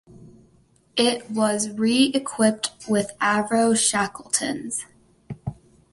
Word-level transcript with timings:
It 0.97 1.29
was 1.29 1.69
re-equipped 1.69 2.71
with 2.89 3.11
Avro 3.19 3.75
Shackletons. 3.77 4.85